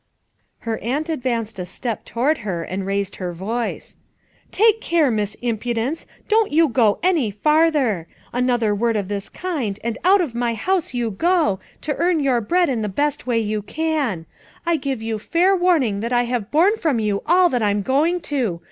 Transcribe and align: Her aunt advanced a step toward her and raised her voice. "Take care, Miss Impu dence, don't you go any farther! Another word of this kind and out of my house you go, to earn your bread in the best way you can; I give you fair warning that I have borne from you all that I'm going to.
Her 0.61 0.79
aunt 0.79 1.09
advanced 1.09 1.59
a 1.59 1.63
step 1.67 2.05
toward 2.05 2.39
her 2.39 2.63
and 2.63 2.87
raised 2.87 3.17
her 3.17 3.33
voice. 3.33 3.95
"Take 4.51 4.81
care, 4.81 5.11
Miss 5.11 5.37
Impu 5.43 5.75
dence, 5.75 6.07
don't 6.27 6.51
you 6.51 6.67
go 6.69 6.97
any 7.03 7.29
farther! 7.29 8.07
Another 8.33 8.73
word 8.73 8.95
of 8.95 9.09
this 9.09 9.29
kind 9.29 9.79
and 9.83 9.99
out 10.03 10.19
of 10.19 10.33
my 10.33 10.55
house 10.55 10.95
you 10.95 11.11
go, 11.11 11.59
to 11.81 11.95
earn 11.97 12.19
your 12.19 12.41
bread 12.41 12.67
in 12.67 12.81
the 12.81 12.89
best 12.89 13.27
way 13.27 13.37
you 13.37 13.61
can; 13.61 14.25
I 14.65 14.75
give 14.75 15.03
you 15.03 15.19
fair 15.19 15.55
warning 15.55 15.99
that 15.99 16.11
I 16.11 16.23
have 16.23 16.49
borne 16.49 16.77
from 16.77 16.97
you 16.97 17.21
all 17.27 17.47
that 17.49 17.61
I'm 17.61 17.83
going 17.83 18.21
to. 18.21 18.59